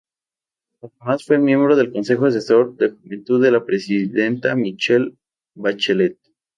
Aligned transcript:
Además 0.81 1.25
fue 1.27 1.37
miembro 1.37 1.75
del 1.75 1.91
Consejo 1.91 2.25
Asesor 2.25 2.75
de 2.75 2.89
Juventud 2.89 3.39
de 3.39 3.51
la 3.51 3.63
Presidenta 3.63 4.55
Michelle 4.55 5.13
Bachelet. 5.53 6.17